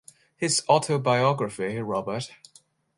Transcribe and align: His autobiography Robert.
His 0.35 0.63
autobiography 0.67 1.77
Robert. 1.81 2.31